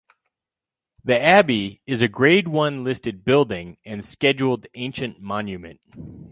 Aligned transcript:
The 1.03 1.21
abbey 1.21 1.83
is 1.85 2.01
a 2.01 2.07
Grade 2.07 2.47
One 2.47 2.83
listed 2.83 3.23
building 3.23 3.77
and 3.85 4.03
Scheduled 4.03 4.65
Ancient 4.73 5.21
Monument. 5.21 5.79